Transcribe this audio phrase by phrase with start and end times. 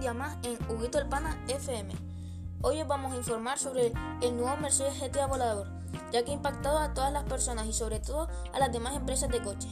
[0.00, 1.94] día más en Huguito el Pana FM.
[2.60, 5.66] Hoy os vamos a informar sobre el nuevo Mercedes GTA volador,
[6.12, 9.30] ya que ha impactado a todas las personas y sobre todo a las demás empresas
[9.30, 9.70] de coches.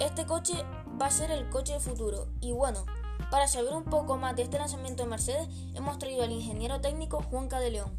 [0.00, 0.54] Este coche
[1.00, 2.84] va a ser el coche de futuro y bueno,
[3.30, 7.22] para saber un poco más de este lanzamiento de Mercedes hemos traído al ingeniero técnico
[7.22, 7.96] Juanca de León.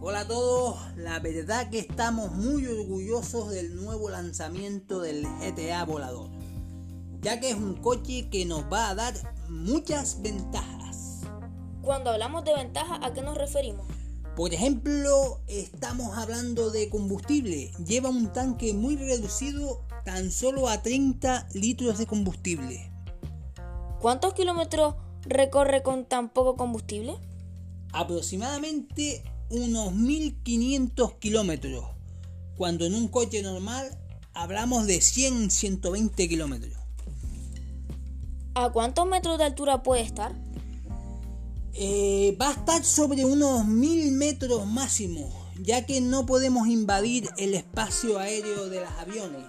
[0.00, 6.30] Hola a todos, la verdad que estamos muy orgullosos del nuevo lanzamiento del GTA volador
[7.24, 9.14] ya que es un coche que nos va a dar
[9.48, 11.22] muchas ventajas.
[11.80, 13.86] Cuando hablamos de ventajas, ¿a qué nos referimos?
[14.36, 17.72] Por ejemplo, estamos hablando de combustible.
[17.86, 22.92] Lleva un tanque muy reducido, tan solo a 30 litros de combustible.
[24.00, 27.16] ¿Cuántos kilómetros recorre con tan poco combustible?
[27.92, 31.86] Aproximadamente unos 1500 kilómetros,
[32.56, 33.98] cuando en un coche normal
[34.34, 36.83] hablamos de 100-120 kilómetros.
[38.54, 40.32] ¿A cuántos metros de altura puede estar?
[41.72, 45.28] Eh, va a estar sobre unos mil metros máximo,
[45.60, 49.44] ya que no podemos invadir el espacio aéreo de los aviones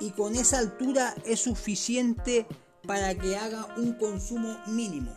[0.00, 2.46] y con esa altura es suficiente
[2.86, 5.12] para que haga un consumo mínimo.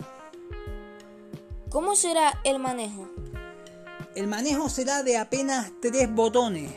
[1.70, 3.08] ¿Cómo será el manejo?
[4.16, 6.70] El manejo será de apenas tres botones.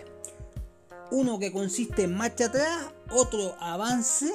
[1.10, 4.32] Uno que consiste en marcha atrás, otro avance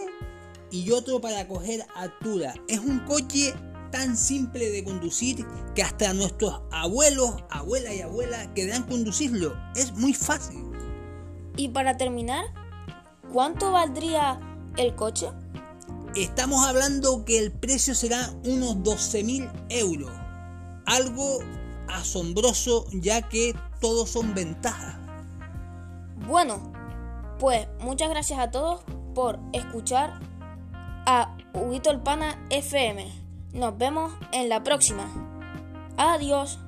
[0.72, 2.54] y otro para coger altura.
[2.68, 3.54] Es un coche
[3.92, 5.46] tan simple de conducir
[5.76, 9.56] que hasta nuestros abuelos, abuela y abuela querrán conducirlo.
[9.76, 10.64] Es muy fácil.
[11.56, 12.46] Y para terminar,
[13.34, 14.40] ¿cuánto valdría
[14.78, 15.30] el coche?
[16.16, 20.12] Estamos hablando que el precio será unos 12 mil euros.
[20.86, 21.40] Algo
[21.88, 24.96] asombroso ya que todos son ventajas.
[26.28, 26.72] Bueno,
[27.40, 28.82] pues muchas gracias a todos
[29.14, 30.20] por escuchar
[31.10, 33.12] a Huguito el Pana FM.
[33.54, 35.10] Nos vemos en la próxima.
[35.98, 36.60] Adiós.